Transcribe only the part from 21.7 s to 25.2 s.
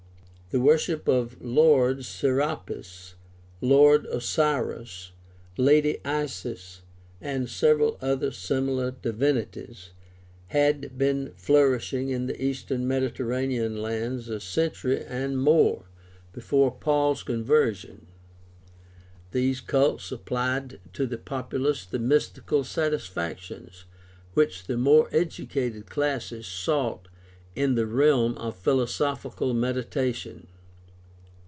the mystical satisfactions which the more